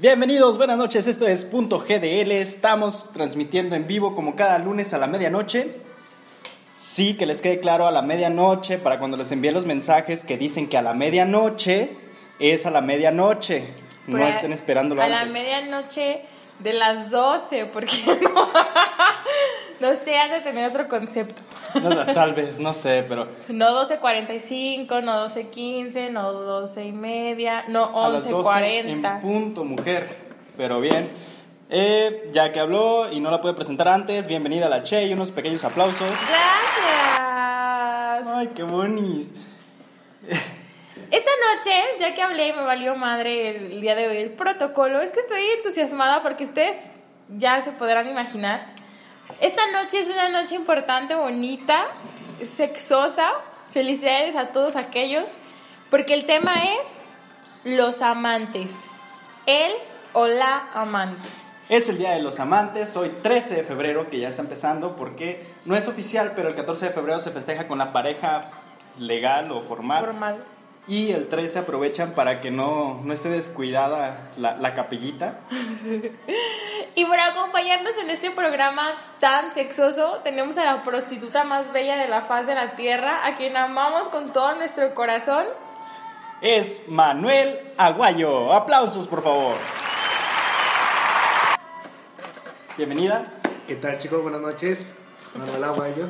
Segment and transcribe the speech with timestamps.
[0.00, 4.98] Bienvenidos, buenas noches, esto es Punto GDL, estamos transmitiendo en vivo como cada lunes a
[4.98, 5.76] la medianoche.
[6.74, 10.38] Sí, que les quede claro a la medianoche, para cuando les envíe los mensajes que
[10.38, 11.90] dicen que a la medianoche
[12.38, 13.64] es a la medianoche,
[14.06, 15.34] no Pues, estén esperándolo A la antes.
[15.34, 16.22] medianoche
[16.60, 17.92] de las 12, porque
[18.22, 18.48] no,
[19.80, 21.42] no sé, han de tener otro concepto.
[21.74, 28.04] No, tal vez, no sé, pero No 12.45, no 12.15, no 12 y media, no
[28.04, 29.20] a las 12 en 11.40.
[29.20, 30.30] punto, mujer.
[30.56, 31.08] Pero bien,
[31.68, 35.12] eh, ya que habló y no la pude presentar antes, bienvenida a la Che y
[35.12, 36.08] unos pequeños aplausos.
[36.08, 38.28] Gracias.
[38.28, 39.32] Ay, qué bonis.
[41.10, 45.00] Esta noche, ya que hablé y me valió madre el día de hoy el protocolo,
[45.00, 46.76] es que estoy entusiasmada porque ustedes
[47.36, 48.66] ya se podrán imaginar.
[49.40, 51.86] Esta noche es una noche importante, bonita,
[52.56, 53.30] sexosa.
[53.72, 55.30] Felicidades a todos aquellos,
[55.90, 56.86] porque el tema es
[57.64, 58.70] los amantes.
[59.46, 59.72] El
[60.12, 61.26] o la amante.
[61.70, 65.46] Es el Día de los Amantes, hoy 13 de febrero, que ya está empezando, porque
[65.64, 68.50] no es oficial, pero el 14 de febrero se festeja con la pareja
[68.98, 70.04] legal o formal.
[70.04, 70.36] Formal.
[70.90, 75.38] Y el 13 aprovechan para que no, no esté descuidada la, la capillita.
[76.96, 78.82] Y por acompañarnos en este programa
[79.20, 83.36] tan sexoso, tenemos a la prostituta más bella de la faz de la tierra, a
[83.36, 85.46] quien amamos con todo nuestro corazón.
[86.40, 88.52] Es Manuel Aguayo.
[88.52, 89.54] Aplausos, por favor.
[92.76, 93.30] Bienvenida
[93.68, 94.20] ¿Qué tal chicos?
[94.20, 94.92] Buenas noches.
[95.36, 96.08] Manuel Aguayo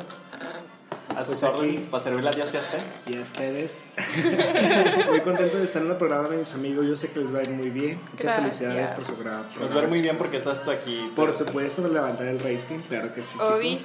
[1.20, 2.78] a sus Pues aquí- órdenes para servirle a Dios y a usted.
[3.06, 3.78] y a ustedes.
[5.08, 6.86] Muy contento de estar en el programa de mis amigos.
[6.86, 8.00] Yo sé que les va a ir muy bien.
[8.12, 8.58] Muchas Gracias.
[8.58, 9.46] felicidades por su programa.
[9.60, 11.12] Nos va a ir muy bien porque estás tú aquí.
[11.14, 12.80] Por supuesto, levantar el rating.
[12.88, 13.50] Claro que sí, chicos.
[13.50, 13.84] Obis.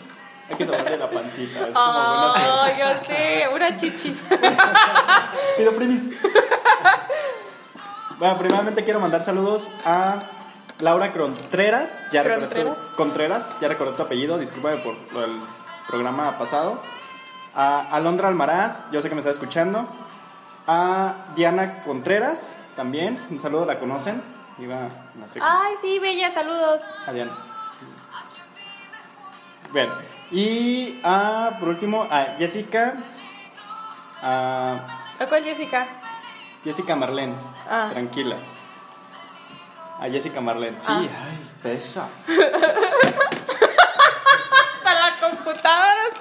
[0.49, 1.67] Hay que saberle la pancita.
[1.67, 4.11] Es como Oh, buena yo sé, una chichi.
[5.57, 6.11] Pido primis.
[8.19, 10.23] bueno, primeramente quiero mandar saludos a
[10.79, 12.01] Laura Contreras.
[12.11, 12.79] Ya recordé tu- ¿Contreras?
[12.95, 15.39] Contreras, ya recordé tu apellido, discúlpame por lo del
[15.87, 16.79] programa pasado.
[17.55, 19.87] A Alondra Almaraz, yo sé que me está escuchando.
[20.67, 24.21] A Diana Contreras, también, un saludo, la conocen.
[24.57, 24.89] Iba
[25.41, 26.83] Ay, sí, bella, saludos.
[27.05, 27.37] a Diana.
[29.73, 29.89] Bien,
[30.31, 32.95] y a, por último, a Jessica.
[34.21, 34.79] A
[35.19, 35.87] ¿A cuál Jessica?
[36.63, 37.35] Jessica Marlene,
[37.69, 37.89] Ah.
[37.91, 38.37] tranquila.
[39.99, 40.99] A Jessica Marlene, sí, Ah.
[41.27, 42.07] ay, pesa.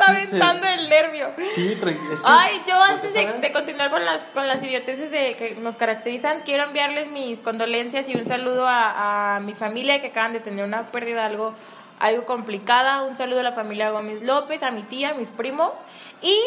[0.06, 0.72] Está aventando sí.
[0.78, 1.30] el nervio.
[1.54, 1.72] Sí.
[1.72, 5.56] Es que, Ay, yo antes de, de continuar con las, con las idioteces de, que
[5.56, 10.32] nos caracterizan, quiero enviarles mis condolencias y un saludo a, a mi familia que acaban
[10.32, 11.54] de tener una pérdida algo,
[11.98, 13.02] algo complicada.
[13.04, 15.84] Un saludo a la familia Gómez López, a mi tía, a mis primos
[16.22, 16.38] y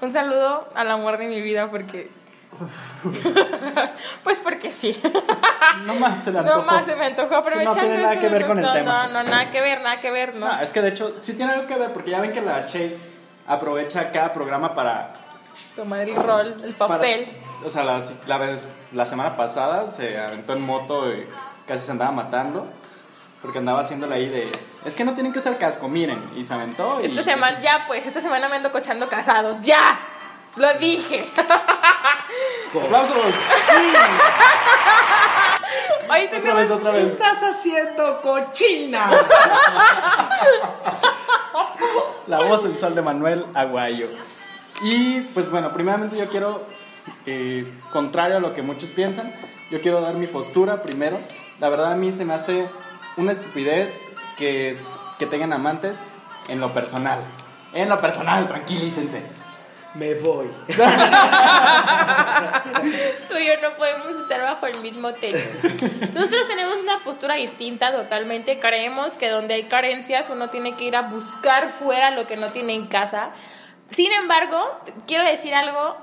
[0.00, 2.10] un saludo al amor de mi vida porque...
[4.22, 5.00] pues porque sí.
[5.84, 6.62] No más se no antojó.
[6.62, 7.74] más se me antojó Sí, aprovechando.
[7.74, 9.06] no tiene nada eso, que ver no, con el no, tema.
[9.08, 10.46] No, no, nada que ver, nada que ver, ¿no?
[10.46, 12.64] No, es que de hecho sí tiene algo que ver porque ya ven que la
[12.64, 12.96] Che
[13.46, 15.10] aprovecha cada programa para...
[15.76, 17.28] Tomar el rol, el para- papel.
[17.64, 18.60] o sea, la, la, vez-
[18.92, 21.24] la semana pasada se aventó en moto y
[21.66, 22.66] casi se andaba matando.
[23.42, 24.50] Porque andaba haciéndole ahí de...
[24.86, 26.30] Es que no tienen que usar casco, miren.
[26.34, 27.06] Y se aventó y...
[27.06, 30.00] Esta semana, ya pues, esta semana me ando cochando casados, ya.
[30.56, 31.26] Lo dije.
[32.84, 33.16] ¡Aplausos!
[36.08, 37.12] Hoy Otra tenemos vez, otra ¿Qué vez.
[37.12, 39.10] estás haciendo, cochina?
[42.26, 44.08] La voz sensual de Manuel Aguayo.
[44.82, 46.66] Y pues bueno, primeramente yo quiero,
[47.26, 49.34] eh, contrario a lo que muchos piensan,
[49.70, 51.18] yo quiero dar mi postura primero.
[51.60, 52.68] La verdad a mí se me hace
[53.16, 56.08] una estupidez que, es- que tengan amantes
[56.48, 57.18] en lo personal.
[57.72, 59.22] En lo personal, tranquilícense.
[59.94, 60.48] Me voy.
[63.28, 65.46] tú y yo no podemos estar bajo el mismo techo.
[66.12, 68.58] Nosotros tenemos una postura distinta totalmente.
[68.58, 72.48] Creemos que donde hay carencias uno tiene que ir a buscar fuera lo que no
[72.48, 73.30] tiene en casa.
[73.90, 74.58] Sin embargo,
[75.06, 75.96] quiero decir algo.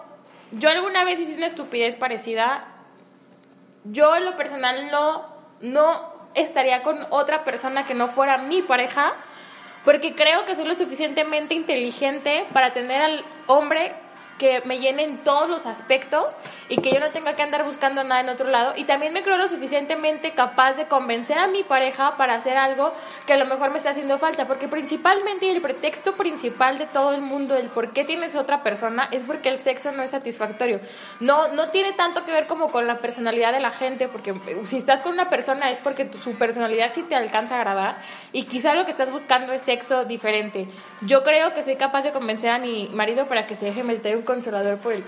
[0.51, 2.65] Yo alguna vez hice una estupidez parecida.
[3.83, 5.25] Yo en lo personal no,
[5.59, 9.15] no estaría con otra persona que no fuera mi pareja.
[9.83, 13.93] Porque creo que soy lo suficientemente inteligente para tener al hombre
[14.37, 16.35] que me llene en todos los aspectos
[16.71, 18.71] y que yo no tenga que andar buscando nada en otro lado.
[18.77, 22.93] Y también me creo lo suficientemente capaz de convencer a mi pareja para hacer algo
[23.27, 24.47] que a lo mejor me está haciendo falta.
[24.47, 29.09] Porque principalmente el pretexto principal de todo el mundo del por qué tienes otra persona
[29.11, 30.79] es porque el sexo no es satisfactorio.
[31.19, 34.33] No, no tiene tanto que ver como con la personalidad de la gente, porque
[34.65, 37.95] si estás con una persona es porque su personalidad sí te alcanza a agradar
[38.31, 40.69] y quizá lo que estás buscando es sexo diferente.
[41.01, 44.15] Yo creo que soy capaz de convencer a mi marido para que se deje meter
[44.15, 45.03] un consolador por el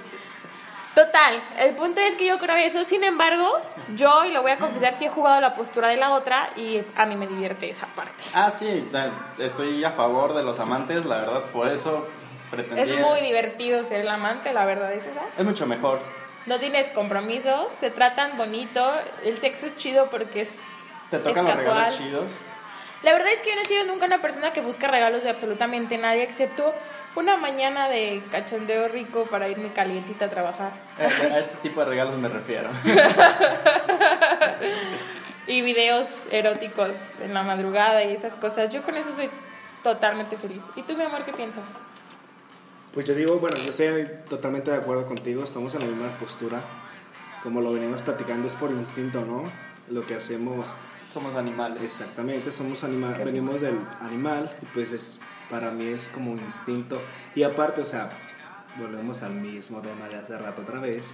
[0.96, 2.84] Total, el punto es que yo creo eso.
[2.86, 3.48] Sin embargo,
[3.96, 6.82] yo, y lo voy a confesar, sí he jugado la postura de la otra y
[6.96, 8.24] a mí me divierte esa parte.
[8.36, 8.88] Ah, sí,
[9.40, 12.08] estoy a favor de los amantes, la verdad, por eso
[12.52, 12.84] pretendía...
[12.84, 15.22] Es muy divertido ser el amante, la verdad es esa.
[15.36, 16.00] Es mucho mejor.
[16.46, 18.92] No tienes compromisos, te tratan bonito,
[19.24, 20.50] el sexo es chido porque es,
[21.10, 21.74] Te es tocan los casual.
[21.76, 22.38] regalos chidos.
[23.04, 25.30] La verdad es que yo no he sido nunca una persona que busca regalos de
[25.30, 26.74] absolutamente nadie, excepto
[27.16, 30.72] una mañana de cachondeo rico para irme calientita a trabajar.
[31.00, 32.70] Eh, A ese tipo de regalos me refiero.
[35.46, 36.92] Y videos eróticos
[37.22, 38.70] en la madrugada y esas cosas.
[38.70, 39.30] Yo con eso soy
[39.84, 40.62] totalmente feliz.
[40.78, 41.66] ¿Y tú, mi amor, qué piensas?
[42.94, 46.62] Pues yo digo, bueno, yo estoy totalmente de acuerdo contigo, estamos en la misma postura.
[47.42, 49.44] Como lo venimos platicando, es por instinto, ¿no?
[49.90, 50.70] Lo que hacemos,
[51.10, 51.82] Somos animales.
[51.84, 55.20] exactamente, somos animal, Qué venimos del animal y pues es,
[55.50, 57.00] para mí es como un instinto.
[57.36, 58.10] Y aparte, o sea,
[58.80, 61.14] volvemos al mismo tema de hace rato otra vez.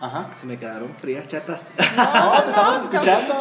[0.00, 0.30] Ajá.
[0.40, 1.66] Se me quedaron frías chatas.
[1.96, 3.34] No, te estamos te escuchando.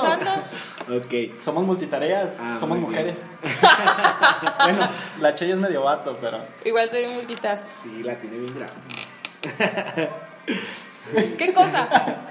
[0.89, 1.41] ok.
[1.41, 3.25] Somos multitareas, Ah, somos mujeres.
[4.63, 4.87] bueno,
[5.21, 6.39] la Chey es medio vato, pero...
[6.63, 7.67] Igual soy multitask.
[7.67, 10.09] Sí, la tiene bien grande.
[11.37, 12.27] ¿Qué cosa?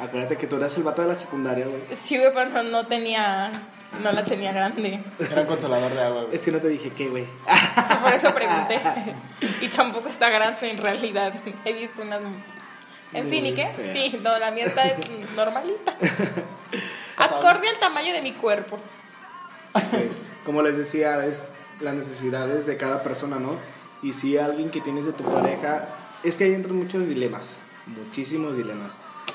[0.00, 1.80] Acuérdate que tú eras el vato de la secundaria, güey.
[1.92, 3.50] Sí, güey, pero no, no tenía.
[4.02, 5.02] No la tenía grande.
[5.18, 6.36] Era un consolador de agua, güey.
[6.36, 7.26] Es que no te dije qué, güey.
[8.02, 8.80] Por eso pregunté.
[9.60, 11.34] Y tampoco está grande en realidad.
[11.64, 12.20] He visto unas.
[13.12, 13.68] En fin, ¿y qué?
[13.76, 13.92] Fea.
[13.92, 14.84] Sí, no, la mía está
[15.34, 15.96] normalita.
[17.16, 18.78] Acorde al tamaño de mi cuerpo.
[19.72, 21.50] Pues, como les decía, es
[21.80, 23.56] las necesidades de cada persona, ¿no?
[24.02, 25.88] Y si alguien que tienes de tu pareja,
[26.22, 27.58] es que ahí entran muchos dilemas,
[27.98, 28.94] muchísimos dilemas.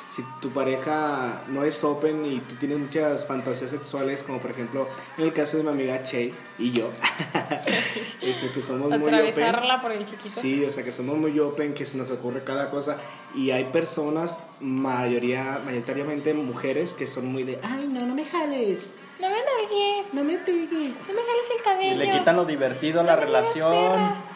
[0.10, 4.88] Si tu pareja no es open y tú tienes muchas fantasías sexuales, como por ejemplo
[5.18, 6.90] en el caso de mi amiga Che y yo,
[8.22, 9.14] es que somos muy open.
[9.14, 10.30] Atravesarla por el chiquito.
[10.42, 12.98] Sí, o sea que somos muy open, que se nos ocurre cada cosa.
[13.36, 18.94] Y hay personas, mayoría, mayoritariamente mujeres, que son muy de, ay, no, no me jales,
[19.20, 20.14] No me nalgues.
[20.14, 20.94] no me pegues.
[21.08, 21.96] No me jales el Y cabello.
[21.98, 24.35] le quitan lo divertido a la No digas relación.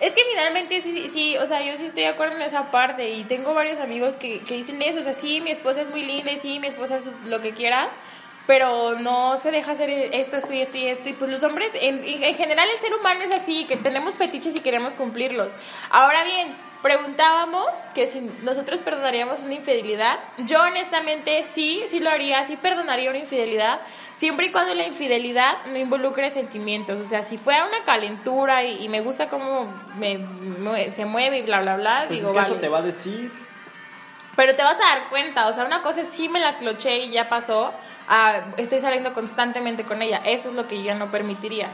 [0.00, 2.70] Es que finalmente sí, sí, sí, o sea, yo sí estoy de acuerdo en esa
[2.70, 5.88] parte y tengo varios amigos que, que dicen eso, o sea, sí, mi esposa es
[5.88, 7.88] muy linda y sí, mi esposa es lo que quieras,
[8.46, 11.08] pero no se deja hacer esto, esto y esto y esto.
[11.08, 14.54] Y pues los hombres, en, en general el ser humano es así, que tenemos fetiches
[14.54, 15.54] y queremos cumplirlos.
[15.90, 20.18] Ahora bien, preguntábamos que si nosotros perdonaríamos una infidelidad.
[20.38, 23.80] Yo honestamente sí, sí lo haría, sí perdonaría una infidelidad,
[24.14, 27.00] siempre y cuando la infidelidad no involucre sentimientos.
[27.00, 31.42] O sea, si fuera una calentura y, y me gusta cómo me, se mueve y
[31.42, 33.32] bla, bla, bla, Pues digo, es que eso te va a decir.
[34.36, 36.98] Pero te vas a dar cuenta, o sea, una cosa es sí me la cloché
[36.98, 37.72] y ya pasó,
[38.06, 40.20] a estoy saliendo constantemente con ella.
[40.24, 41.68] Eso es lo que yo no permitiría.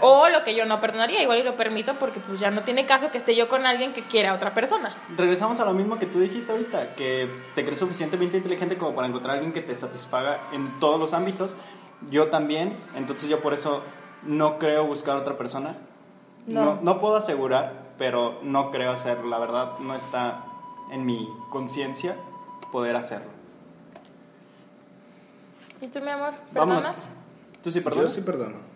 [0.00, 2.86] O lo que yo no perdonaría, igual y lo permito porque pues ya no tiene
[2.86, 4.94] caso que esté yo con alguien que quiera a otra persona.
[5.16, 9.08] Regresamos a lo mismo que tú dijiste ahorita, que te crees suficientemente inteligente como para
[9.08, 11.54] encontrar a alguien que te satisfaga en todos los ámbitos.
[12.10, 13.82] Yo también, entonces yo por eso
[14.22, 15.76] no creo buscar a otra persona.
[16.46, 16.64] No.
[16.64, 19.28] No, no puedo asegurar, pero no creo hacerlo.
[19.28, 20.44] La verdad, no está
[20.90, 22.16] en mi conciencia
[22.72, 23.30] poder hacerlo.
[25.80, 26.34] ¿Y tú, mi amor?
[26.52, 26.82] Vámonos.
[26.84, 27.08] ¿Perdonas?
[27.62, 28.12] ¿Tú sí Yo perdonas?
[28.12, 28.71] sí perdono.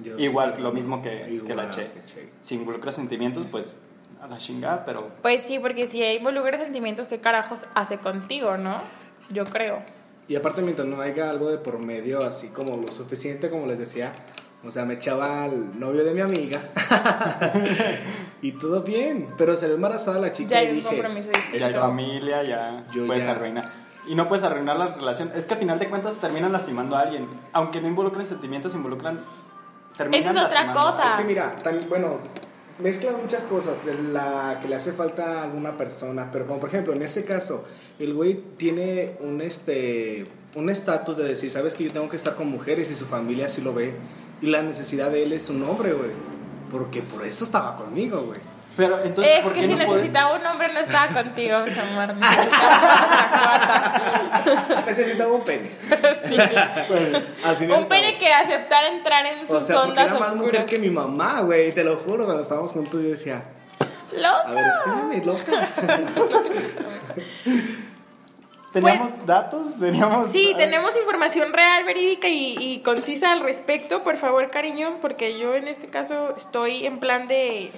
[0.00, 0.68] Yo sí Igual, perdono.
[0.68, 1.90] lo mismo que, que Igual la Che.
[1.92, 2.28] que Che.
[2.40, 3.80] Si involucra sentimientos, pues
[4.20, 8.78] a la chingada, pero Pues sí, porque si involucra sentimientos, ¿qué carajos hace contigo, no?
[9.30, 9.78] Yo creo.
[10.28, 13.78] Y aparte, mientras no haya algo de por medio, así como lo suficiente, como les
[13.78, 14.14] decía,
[14.64, 16.60] o sea, me echaba al novio de mi amiga
[18.42, 21.38] y todo bien, pero salió embarazada la chica Ya y hay un dije, compromiso ya
[21.38, 21.80] hay distinto.
[21.80, 23.64] familia, ya Yo puedes ya- arruinar.
[24.06, 25.30] Y no puedes arruinar la relación.
[25.34, 27.26] Es que al final de cuentas terminan lastimando a alguien.
[27.52, 29.20] Aunque no involucren sentimientos, involucran.
[30.12, 31.06] Esa es otra cosa.
[31.06, 32.18] Es que mira, también, bueno,
[32.78, 36.68] mezclan muchas cosas de la que le hace falta a alguna persona, pero como por
[36.68, 37.64] ejemplo, en ese caso,
[37.98, 42.34] el güey tiene un este un estatus de decir, sabes que yo tengo que estar
[42.34, 43.94] con mujeres y su familia así lo ve,
[44.40, 46.10] y la necesidad de él es un hombre, güey,
[46.70, 48.40] porque por eso estaba conmigo, güey.
[48.78, 51.76] Pero entonces, Es ¿por que qué si no necesitaba un hombre no estaba contigo, mi
[51.76, 52.14] amor.
[52.14, 54.00] Necesitaba
[54.70, 55.70] una Necesitaba un pene.
[56.88, 60.36] Bueno, Al final Un pene que aceptara entrar en sus o sea, ondas era más
[60.36, 63.42] mujer que mi mamá, güey, te lo juro, cuando estábamos juntos yo decía,
[63.80, 64.72] a ver, ¡Loca!
[64.76, 65.68] espérame, loca.
[68.72, 69.76] ¿Teníamos datos?
[69.76, 70.18] ¿Teníamos.?
[70.20, 75.36] Pues, Sí, tenemos información real, verídica y, y concisa al respecto, por favor, cariño, porque
[75.36, 77.72] yo en este caso estoy en plan de...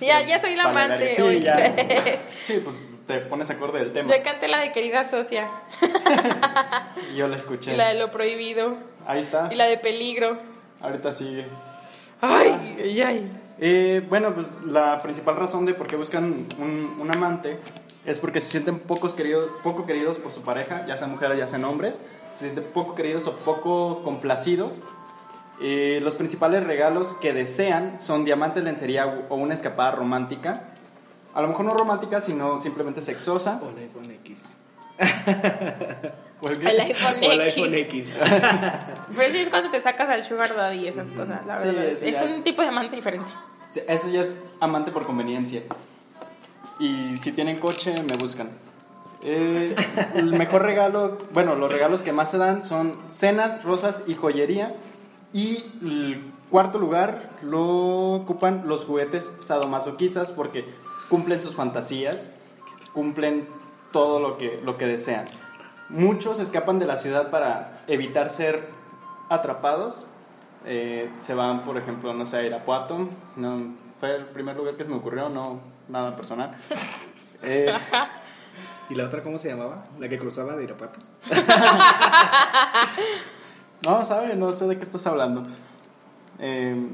[0.00, 1.40] Ya, ya soy la amante sí, hoy.
[1.40, 1.56] ya.
[2.42, 4.08] Sí, pues te pones acorde del tema.
[4.10, 5.50] Ya canté la de querida socia,
[7.16, 7.72] yo la escuché.
[7.72, 8.76] y la de lo prohibido,
[9.06, 9.48] Ahí está.
[9.50, 10.38] y la de peligro.
[10.80, 11.46] Ahorita sigue.
[12.20, 13.32] Ay, ay, ay.
[13.60, 17.58] Eh, bueno, pues la principal razón de por qué buscan un, un amante
[18.06, 21.46] es porque se sienten pocos queridos, poco queridos por su pareja, ya sean mujeres, ya
[21.48, 24.80] sean hombres, se sienten poco queridos o poco complacidos.
[25.60, 30.62] Eh, los principales regalos que desean son diamantes, lencería o una escapada romántica.
[31.34, 33.60] A lo mejor no romántica, sino simplemente sexosa.
[33.64, 34.42] O el iPhone X.
[36.40, 36.66] ¿O el?
[36.66, 37.56] El iPhone O el X.
[37.56, 38.16] iPhone X.
[39.16, 41.96] Pero sí es cuando te sacas al Sugar Daddy y esas cosas, la Sí, verdad.
[41.98, 43.30] sí, es un es- tipo de amante diferente.
[43.68, 45.62] Sí, Eso ya es amante por conveniencia.
[46.78, 48.50] Y si tienen coche, me buscan.
[49.22, 49.74] Eh,
[50.14, 54.74] el mejor regalo, bueno, los regalos que más se dan son cenas, rosas y joyería.
[55.32, 60.66] Y el cuarto lugar lo ocupan los juguetes sadomasoquistas porque
[61.08, 62.30] cumplen sus fantasías,
[62.92, 63.46] cumplen
[63.92, 65.26] todo lo que, lo que desean.
[65.88, 68.68] Muchos escapan de la ciudad para evitar ser
[69.28, 70.06] atrapados.
[70.66, 73.08] Eh, se van, por ejemplo, no sé, a Irapuato.
[73.36, 76.56] No, fue el primer lugar que me ocurrió, no nada personal.
[77.40, 77.72] Eh,
[78.90, 79.84] ¿Y la otra cómo se llamaba?
[80.00, 80.98] La que cruzaba de Irapuato.
[83.84, 84.34] no, ¿sabe?
[84.34, 85.42] No sé de qué estás hablando.
[86.38, 86.88] Eh,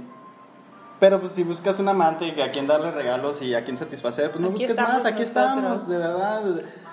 [1.00, 4.40] pero pues si buscas un amante a quien darle regalos y a quien satisfacer, pues
[4.40, 5.28] no Aquí busques más, aquí nosotros.
[5.28, 6.42] estamos, de verdad.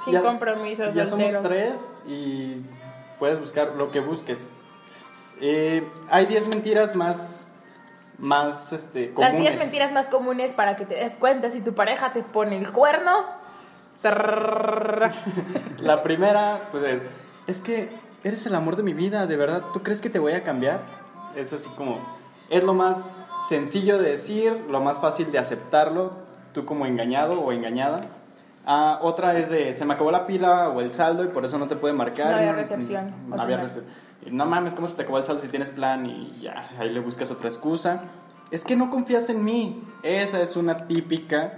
[0.03, 2.61] Sin compromisos, Ya somos tres y
[3.19, 4.49] puedes buscar lo que busques.
[5.39, 7.47] Eh, hay 10 mentiras más,
[8.17, 9.51] más este, Las comunes.
[9.51, 12.71] 10 mentiras más comunes para que te des cuenta si tu pareja te pone el
[12.71, 13.11] cuerno.
[15.79, 17.01] La primera, pues es,
[17.47, 17.89] es que
[18.23, 20.79] eres el amor de mi vida, de verdad, ¿tú crees que te voy a cambiar?
[21.35, 21.99] Es así como,
[22.49, 22.97] es lo más
[23.49, 26.11] sencillo de decir, lo más fácil de aceptarlo,
[26.53, 28.01] tú como engañado o engañada.
[28.65, 31.57] Ah, otra es de, se me acabó la pila o el saldo y por eso
[31.57, 32.29] no te puede marcar.
[32.31, 33.81] No había recepción, No, o había rece-
[34.29, 36.05] No mames, ¿cómo se te acabó el saldo si tienes plan?
[36.05, 38.01] Y ya, ahí le buscas otra excusa.
[38.51, 39.83] Es que no confías en mí.
[40.03, 41.53] Esa es una típica.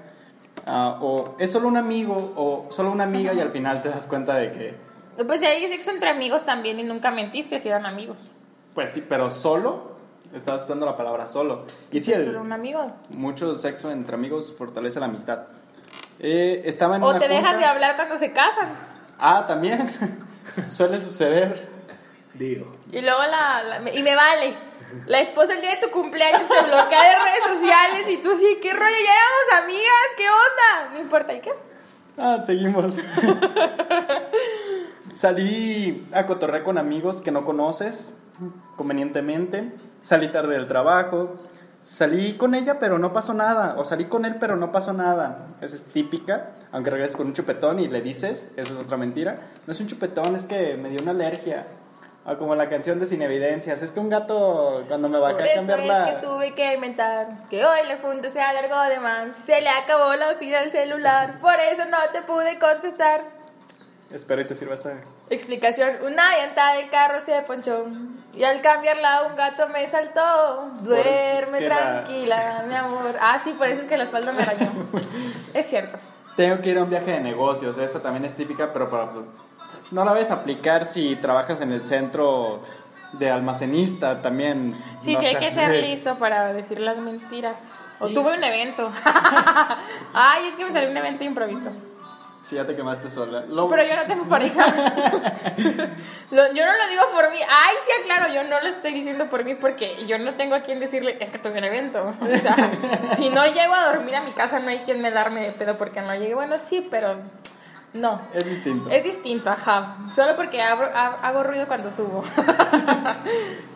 [0.66, 4.08] Ah, o es solo un amigo o solo una amiga y al final te das
[4.08, 4.76] cuenta de que,
[5.28, 8.18] Pues si hay sexo entre amigos también y nunca mentiste si eran amigos.
[8.74, 9.92] pues sí, pero solo,
[10.34, 11.66] estás usando la palabra solo.
[11.92, 12.92] Y sí, Es el- solo un amigo.
[13.10, 15.44] mucho sexo entre amigos fortalece la amistad.
[16.20, 18.70] Eh, estaba en O una te dejan de hablar cuando se casan.
[19.20, 19.90] Ah, también.
[20.68, 21.68] Suele suceder.
[22.34, 22.72] Digo.
[22.92, 24.56] Y luego la, la- y me vale.
[25.08, 28.58] La esposa el día de tu cumpleaños te bloquea de redes sociales y tú sí,
[28.62, 28.96] ¿qué rollo?
[29.06, 30.94] Ya éramos amigas, ¿qué onda?
[30.94, 31.52] No importa, ¿y qué?
[32.18, 32.94] Ah, seguimos.
[35.14, 38.14] Salí a cotorrear con amigos que no conoces,
[38.76, 39.72] convenientemente.
[40.02, 41.36] Salí tarde del trabajo.
[41.84, 43.76] Salí con ella, pero no pasó nada.
[43.78, 45.48] O salí con él, pero no pasó nada.
[45.62, 46.52] Esa es típica.
[46.72, 49.38] Aunque regreses con un chupetón y le dices, eso es otra mentira.
[49.68, 51.68] No es un chupetón, es que me dio una alergia.
[52.26, 53.84] O como la canción de Sin Evidencias.
[53.84, 56.06] Es que un gato, cuando me bajé Por a cambiar es la.
[56.06, 59.36] que tuve que inventar que hoy la junta se alargó de más.
[59.46, 61.40] Se le acabó la pila al celular.
[61.42, 63.43] Por eso no te pude contestar.
[64.14, 64.94] Espero y te sirva esta.
[65.30, 67.86] Explicación, una llanta del carro se ponchó
[68.36, 70.70] y al cambiarla un gato me saltó.
[70.82, 73.16] Duerme es que la- tranquila, mi amor.
[73.20, 74.72] Ah, sí, por eso es que la espalda me arañó.
[75.54, 75.98] es cierto.
[76.36, 79.10] Tengo que ir a un viaje de negocios, esta también es típica, pero para,
[79.92, 82.60] no la ves aplicar si trabajas en el centro
[83.14, 84.76] de almacenista también.
[85.02, 87.56] Sí, no sí, hay que ser de- listo para decir las mentiras.
[88.00, 88.14] O Sí.
[88.16, 88.92] tuve un evento.
[90.14, 91.70] Ay, es que me salió un evento improvisto.
[92.54, 93.44] Ya te quemaste sola.
[93.48, 94.66] Lo- Pero yo no tengo pareja.
[96.32, 97.38] Lo- yo no lo digo por mí.
[97.50, 100.62] Ay, sí, claro, yo no lo estoy diciendo por mí porque yo no tengo a
[100.62, 102.14] quien decirle, es que tuve un evento.
[102.22, 102.72] O sea,
[103.18, 105.78] si no llego a dormir a mi casa, no hay quien me darme de pedo
[105.78, 106.36] porque no llegué.
[106.36, 107.16] Bueno, sí, pero
[107.94, 108.20] no.
[108.34, 108.90] Es distinto.
[108.90, 109.98] Es distinto, ajá.
[110.16, 112.24] Solo porque ha- hago ruido cuando subo.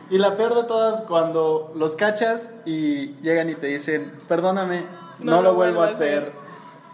[0.10, 4.86] Y la peor de todas, cuando los cachas y llegan y te dicen, perdóname,
[5.20, 6.32] no, lo vuelvo a hacer.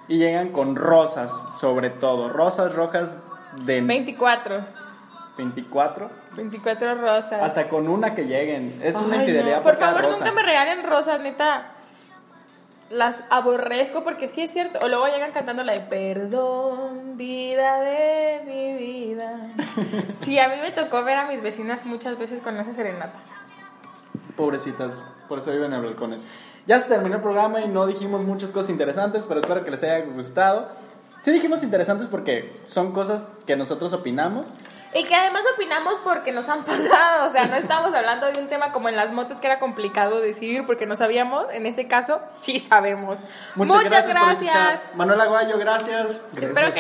[0.08, 2.30] Y llegan con rosas, sobre todo.
[2.30, 3.10] Rosas rojas
[3.66, 4.62] de 24.
[5.38, 6.10] 24.
[6.36, 7.42] 24 rosas.
[7.42, 8.82] Hasta con una que lleguen.
[8.84, 9.64] Es una infidelidad no.
[9.64, 10.20] por, Por cada favor, rosa.
[10.26, 11.70] nunca me regalen rosas, neta.
[12.90, 14.80] Las aborrezco porque sí es cierto.
[14.84, 19.40] O luego llegan cantando la de Perdón, vida de mi vida.
[20.24, 23.12] Sí, a mí me tocó ver a mis vecinas muchas veces con esa serenata.
[24.36, 26.26] Pobrecitas, por eso viven en balcones.
[26.66, 29.84] Ya se terminó el programa y no dijimos muchas cosas interesantes, pero espero que les
[29.84, 30.70] haya gustado.
[31.22, 34.48] Sí dijimos interesantes porque son cosas que nosotros opinamos.
[34.96, 37.28] Y que además opinamos porque nos han pasado.
[37.28, 40.22] O sea, no estamos hablando de un tema como en las motos que era complicado
[40.22, 41.46] decidir porque no sabíamos.
[41.52, 43.20] En este caso, sí sabemos.
[43.56, 44.32] Muchas, por gracias.
[44.32, 44.80] escuchar.
[44.96, 46.12] Manuel Aguayo, gracias.
[46.40, 46.80] Espero que